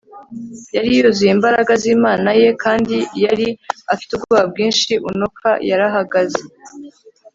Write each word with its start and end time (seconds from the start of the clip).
yari 0.75 0.87
yuzuye 0.97 1.31
imbaraga 1.37 1.73
z'imana 1.81 2.29
ye, 2.41 2.49
kandi 2.63 2.95
yari 3.25 3.47
afite 3.93 4.11
ubwoba 4.13 4.43
bwinshi. 4.51 4.93
unoka 5.09 5.49
yarahagaze 5.69 6.41